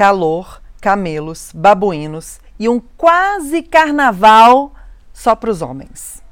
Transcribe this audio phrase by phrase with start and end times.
[0.00, 4.72] calor, camelos, babuínos e um quase carnaval
[5.12, 6.22] só para os homens.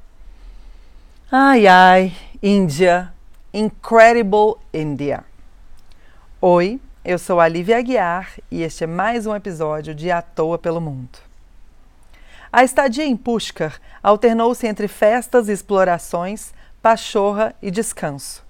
[1.31, 3.13] Ai, ai, Índia,
[3.53, 5.23] Incredible India.
[6.41, 10.59] Oi, eu sou a Lívia Aguiar e este é mais um episódio de À Toa
[10.59, 11.19] pelo Mundo.
[12.51, 18.43] A estadia em Pushkar alternou-se entre festas e explorações, pachorra e descanso.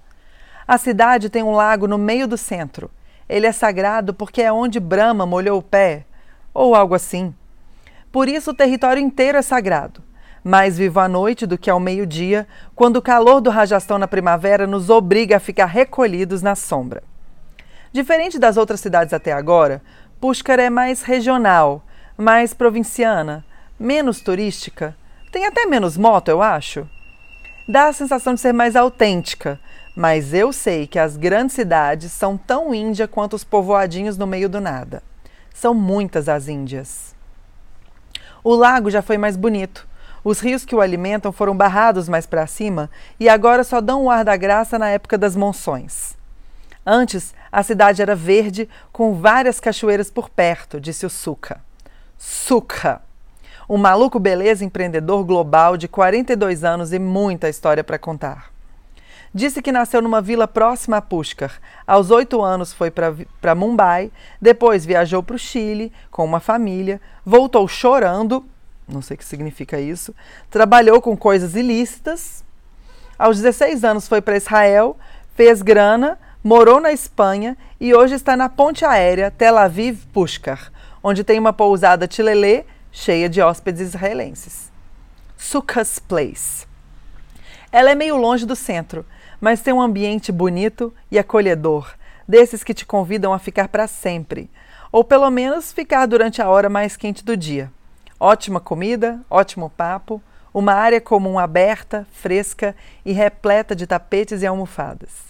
[0.65, 2.89] A cidade tem um lago no meio do centro.
[3.29, 6.05] Ele é sagrado porque é onde Brahma molhou o pé,
[6.53, 7.33] ou algo assim.
[8.11, 10.03] Por isso o território inteiro é sagrado.
[10.43, 14.65] Mais vivo à noite do que ao meio-dia, quando o calor do Rajastão na primavera
[14.65, 17.03] nos obriga a ficar recolhidos na sombra.
[17.93, 19.81] Diferente das outras cidades até agora,
[20.19, 21.83] Pushkar é mais regional,
[22.17, 23.45] mais provinciana,
[23.79, 24.95] menos turística,
[25.31, 26.87] tem até menos moto, eu acho.
[27.67, 29.59] Dá a sensação de ser mais autêntica,
[29.99, 34.47] mas eu sei que as grandes cidades são tão índia quanto os povoadinhos no meio
[34.47, 35.03] do nada.
[35.53, 37.13] São muitas as índias.
[38.41, 39.85] O lago já foi mais bonito.
[40.23, 44.09] Os rios que o alimentam foram barrados mais para cima e agora só dão o
[44.09, 46.15] ar da graça na época das monções.
[46.85, 51.59] Antes, a cidade era verde, com várias cachoeiras por perto, disse o Suca.
[52.17, 53.01] Suca!
[53.69, 58.48] Um maluco beleza empreendedor global de 42 anos e muita história para contar.
[59.33, 61.59] Disse que nasceu numa vila próxima a Pushkar.
[61.85, 67.67] Aos oito anos foi para Mumbai, depois viajou para o Chile com uma família, voltou
[67.67, 68.43] chorando,
[68.87, 70.15] não sei o que significa isso,
[70.49, 72.43] trabalhou com coisas ilícitas.
[73.19, 74.97] Aos 16 anos foi para Israel,
[75.35, 80.71] fez grana, morou na Espanha e hoje está na ponte aérea Tel Aviv-Pushkar,
[81.03, 84.71] onde tem uma pousada tilelê cheia de hóspedes israelenses.
[85.37, 86.67] Sukkah's Place.
[87.71, 89.05] Ela é meio longe do centro,
[89.39, 91.93] mas tem um ambiente bonito e acolhedor,
[92.27, 94.49] desses que te convidam a ficar para sempre,
[94.91, 97.71] ou pelo menos ficar durante a hora mais quente do dia.
[98.19, 100.21] Ótima comida, ótimo papo,
[100.53, 105.29] uma área comum aberta, fresca e repleta de tapetes e almofadas.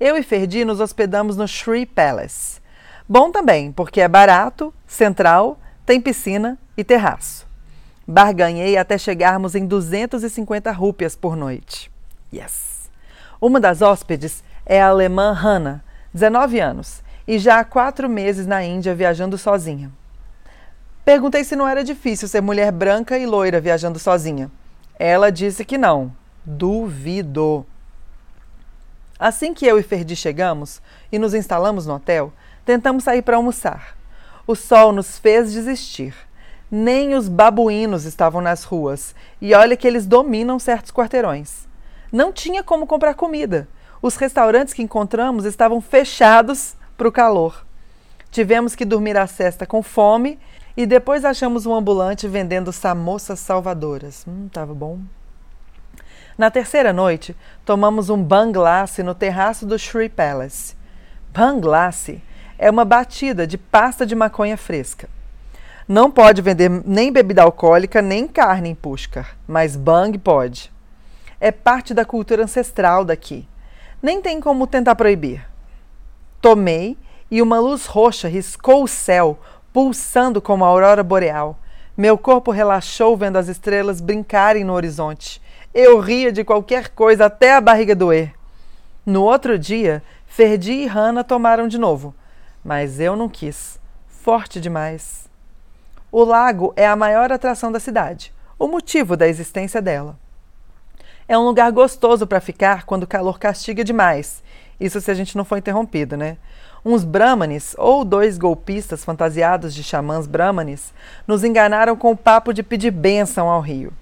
[0.00, 2.60] Eu e Ferdi nos hospedamos no Shree Palace.
[3.08, 7.46] Bom também, porque é barato, central, tem piscina e terraço.
[8.06, 11.90] Barganhei até chegarmos em 250 rúpias por noite.
[12.34, 12.81] Yes!
[13.42, 15.82] Uma das hóspedes é a alemã Hannah,
[16.14, 19.90] 19 anos, e já há quatro meses na Índia viajando sozinha.
[21.04, 24.48] Perguntei se não era difícil ser mulher branca e loira viajando sozinha.
[24.96, 26.12] Ela disse que não.
[26.46, 27.66] Duvidou.
[29.18, 30.80] Assim que eu e Ferdi chegamos
[31.10, 32.32] e nos instalamos no hotel,
[32.64, 33.96] tentamos sair para almoçar.
[34.46, 36.14] O sol nos fez desistir.
[36.70, 41.71] Nem os babuínos estavam nas ruas, e olha que eles dominam certos quarteirões.
[42.12, 43.66] Não tinha como comprar comida.
[44.02, 47.64] Os restaurantes que encontramos estavam fechados para o calor.
[48.30, 50.38] Tivemos que dormir a cesta com fome
[50.76, 54.24] e depois achamos um ambulante vendendo samosas salvadoras.
[54.28, 54.98] Hum, tava bom.
[56.36, 60.74] Na terceira noite, tomamos um banglace no terraço do Shree Palace.
[61.32, 62.22] Banglace
[62.58, 65.08] é uma batida de pasta de maconha fresca.
[65.86, 70.71] Não pode vender nem bebida alcoólica nem carne em Pushkar, mas bang pode.
[71.42, 73.48] É parte da cultura ancestral daqui.
[74.00, 75.44] Nem tem como tentar proibir.
[76.40, 76.96] Tomei
[77.28, 79.38] e uma luz roxa riscou o céu,
[79.72, 81.58] pulsando como a aurora boreal.
[81.96, 85.42] Meu corpo relaxou vendo as estrelas brincarem no horizonte.
[85.74, 88.32] Eu ria de qualquer coisa até a barriga doer.
[89.04, 92.14] No outro dia, Ferdi e Hannah tomaram de novo
[92.64, 93.78] mas eu não quis.
[94.06, 95.28] Forte demais.
[96.10, 100.18] O lago é a maior atração da cidade, o motivo da existência dela.
[101.28, 104.42] É um lugar gostoso para ficar quando o calor castiga demais.
[104.78, 106.36] Isso se a gente não for interrompido, né?
[106.84, 110.92] Uns brahmanes, ou dois golpistas fantasiados de xamãs brahmanes,
[111.26, 113.92] nos enganaram com o papo de pedir bênção ao rio.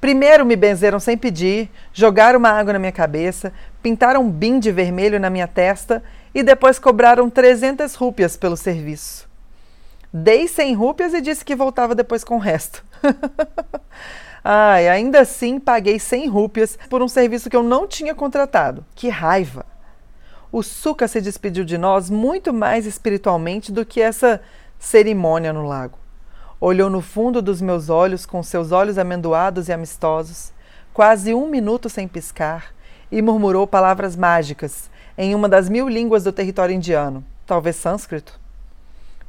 [0.00, 4.70] Primeiro me benzeram sem pedir, jogaram uma água na minha cabeça, pintaram um bim de
[4.72, 6.02] vermelho na minha testa
[6.34, 9.28] e depois cobraram 300 rúpias pelo serviço.
[10.12, 12.84] Dei 100 rúpias e disse que voltava depois com o resto.
[14.48, 18.86] Ai, ainda assim paguei 100 rúpias por um serviço que eu não tinha contratado.
[18.94, 19.66] Que raiva!
[20.52, 24.40] O Suca se despediu de nós muito mais espiritualmente do que essa
[24.78, 25.98] cerimônia no lago.
[26.60, 30.52] Olhou no fundo dos meus olhos com seus olhos amendoados e amistosos,
[30.94, 32.72] quase um minuto sem piscar,
[33.10, 34.88] e murmurou palavras mágicas
[35.18, 38.38] em uma das mil línguas do território indiano, talvez sânscrito.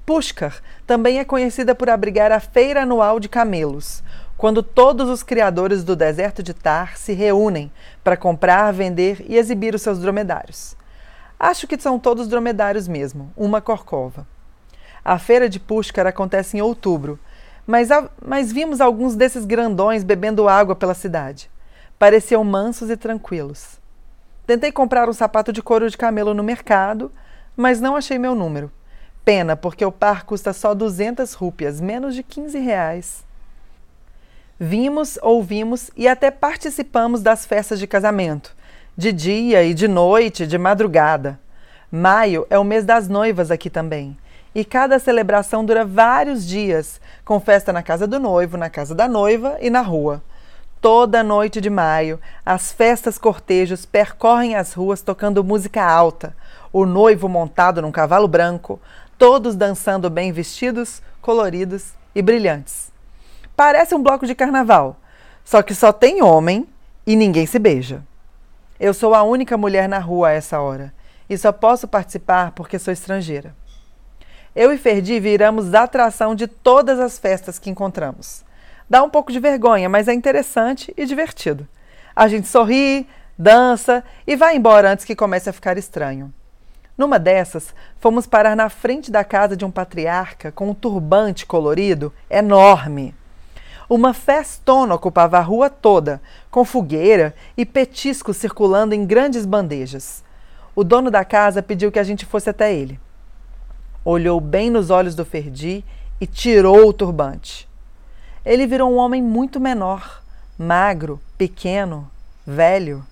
[0.05, 4.01] Pushkar também é conhecida por abrigar a feira anual de camelos,
[4.37, 7.71] quando todos os criadores do deserto de Tar se reúnem
[8.03, 10.77] para comprar, vender e exibir os seus dromedários.
[11.39, 14.27] Acho que são todos dromedários mesmo, uma corcova.
[15.03, 17.19] A feira de Pushkar acontece em outubro,
[17.65, 17.89] mas,
[18.23, 21.49] mas vimos alguns desses grandões bebendo água pela cidade.
[21.97, 23.79] Pareciam mansos e tranquilos.
[24.45, 27.11] Tentei comprar um sapato de couro de camelo no mercado,
[27.55, 28.71] mas não achei meu número.
[29.25, 33.26] Pena, porque o par custa só 200 rúpias, menos de 15 reais.
[34.59, 38.55] Vimos, ouvimos e até participamos das festas de casamento,
[38.97, 41.39] de dia e de noite, de madrugada.
[41.91, 44.17] Maio é o mês das noivas aqui também.
[44.55, 49.07] E cada celebração dura vários dias, com festa na casa do noivo, na casa da
[49.07, 50.23] noiva e na rua.
[50.81, 56.35] Toda noite de maio, as festas cortejos percorrem as ruas tocando música alta,
[56.73, 58.81] o noivo montado num cavalo branco,
[59.19, 62.96] todos dançando bem vestidos, coloridos e brilhantes.
[63.57, 64.97] Parece um bloco de carnaval,
[65.43, 66.67] só que só tem homem
[67.07, 68.03] e ninguém se beija.
[68.79, 70.93] Eu sou a única mulher na rua a essa hora
[71.27, 73.55] e só posso participar porque sou estrangeira.
[74.55, 78.45] Eu e Ferdi viramos atração de todas as festas que encontramos.
[78.87, 81.67] Dá um pouco de vergonha, mas é interessante e divertido.
[82.15, 86.31] A gente sorri, dança e vai embora antes que comece a ficar estranho.
[86.95, 92.13] Numa dessas, fomos parar na frente da casa de um patriarca com um turbante colorido
[92.29, 93.15] enorme.
[93.89, 100.23] Uma festona ocupava a rua toda, com fogueira e petiscos circulando em grandes bandejas.
[100.75, 102.99] O dono da casa pediu que a gente fosse até ele.
[104.03, 105.85] Olhou bem nos olhos do Ferdi
[106.19, 107.67] e tirou o turbante.
[108.45, 110.21] Ele virou um homem muito menor,
[110.57, 112.09] magro, pequeno,
[112.45, 113.05] velho.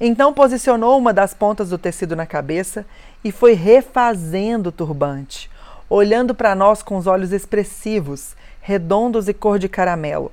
[0.00, 2.86] Então posicionou uma das pontas do tecido na cabeça
[3.24, 5.50] e foi refazendo o turbante,
[5.90, 10.32] olhando para nós com os olhos expressivos, redondos e cor de caramelo.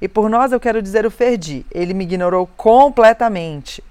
[0.00, 3.82] E por nós eu quero dizer o Ferdi, ele me ignorou completamente.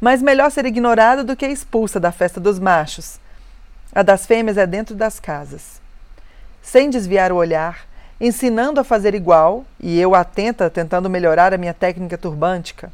[0.00, 3.20] Mas melhor ser ignorada do que expulsa da festa dos machos.
[3.94, 5.80] A das fêmeas é dentro das casas.
[6.62, 7.86] Sem desviar o olhar,
[8.20, 12.90] ensinando a fazer igual, e eu atenta tentando melhorar a minha técnica turbântica,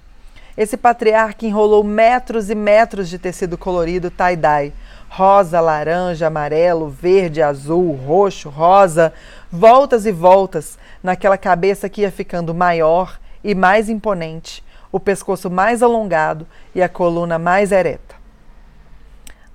[0.57, 4.73] esse patriarca enrolou metros e metros de tecido colorido tie-dye,
[5.09, 9.13] rosa, laranja, amarelo, verde, azul, roxo, rosa,
[9.51, 15.83] voltas e voltas naquela cabeça que ia ficando maior e mais imponente, o pescoço mais
[15.83, 18.17] alongado e a coluna mais ereta.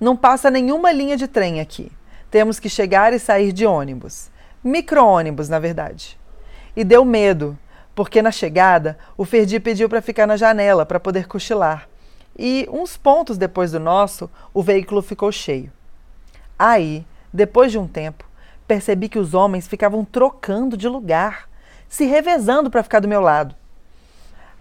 [0.00, 1.92] Não passa nenhuma linha de trem aqui.
[2.30, 4.30] Temos que chegar e sair de ônibus.
[4.64, 6.18] Micro-ônibus, na verdade.
[6.74, 7.58] E deu medo,
[7.94, 11.88] porque na chegada o Ferdi pediu para ficar na janela para poder cochilar.
[12.38, 15.70] E uns pontos depois do nosso, o veículo ficou cheio.
[16.58, 18.24] Aí, depois de um tempo,
[18.72, 21.46] percebi que os homens ficavam trocando de lugar,
[21.90, 23.54] se revezando para ficar do meu lado.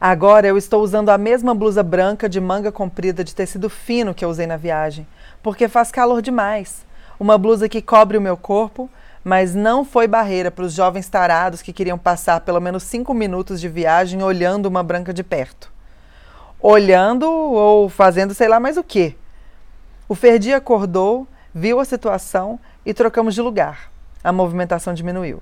[0.01, 4.25] Agora eu estou usando a mesma blusa branca de manga comprida de tecido fino que
[4.25, 5.07] eu usei na viagem,
[5.41, 6.85] porque faz calor demais.
[7.17, 8.89] Uma blusa que cobre o meu corpo,
[9.23, 13.61] mas não foi barreira para os jovens tarados que queriam passar pelo menos cinco minutos
[13.61, 15.71] de viagem olhando uma branca de perto.
[16.59, 19.15] Olhando ou fazendo sei lá mais o que.
[20.09, 21.25] O Ferdi acordou,
[21.55, 23.90] viu a situação e trocamos de lugar
[24.23, 25.41] a movimentação diminuiu.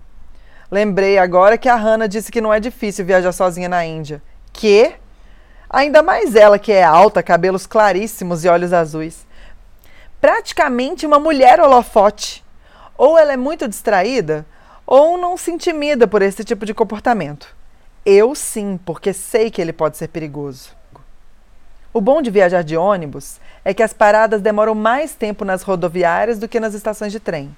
[0.71, 4.21] Lembrei agora que a Hannah disse que não é difícil viajar sozinha na Índia.
[4.53, 4.93] Que?
[5.69, 9.25] Ainda mais ela que é alta, cabelos claríssimos e olhos azuis.
[10.21, 12.45] Praticamente uma mulher holofote.
[12.97, 14.45] Ou ela é muito distraída,
[14.85, 17.56] ou não se intimida por esse tipo de comportamento.
[18.06, 20.71] Eu sim, porque sei que ele pode ser perigoso.
[21.94, 26.37] O bom de viajar de ônibus é que as paradas demoram mais tempo nas rodoviárias
[26.37, 27.56] do que nas estações de trem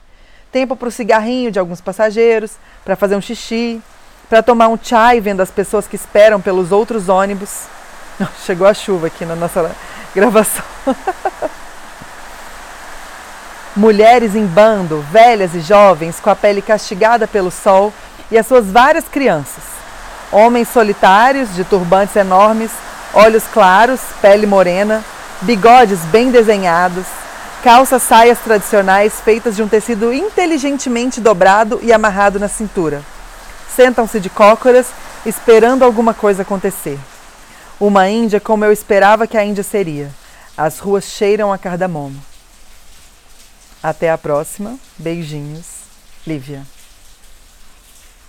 [0.51, 2.51] tempo para o cigarrinho de alguns passageiros,
[2.83, 3.81] para fazer um xixi,
[4.29, 7.63] para tomar um chai vendo as pessoas que esperam pelos outros ônibus.
[8.45, 9.71] Chegou a chuva aqui na nossa
[10.15, 10.63] gravação.
[13.75, 17.93] Mulheres em bando, velhas e jovens, com a pele castigada pelo sol
[18.29, 19.63] e as suas várias crianças.
[20.29, 22.71] Homens solitários, de turbantes enormes,
[23.13, 25.03] olhos claros, pele morena,
[25.41, 27.05] bigodes bem desenhados,
[27.63, 33.03] Calças saias tradicionais feitas de um tecido inteligentemente dobrado e amarrado na cintura.
[33.75, 34.87] Sentam-se de cócoras,
[35.27, 36.97] esperando alguma coisa acontecer.
[37.79, 40.09] Uma Índia como eu esperava que a Índia seria.
[40.57, 42.19] As ruas cheiram a cardamomo.
[43.83, 44.75] Até a próxima.
[44.97, 45.67] Beijinhos.
[46.25, 46.65] Lívia.